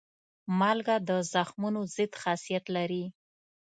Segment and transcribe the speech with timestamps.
[0.59, 3.03] مالګه د زخمونو ضد خاصیت لري.